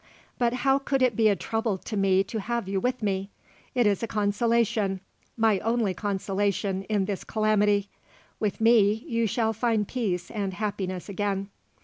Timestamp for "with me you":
8.39-9.27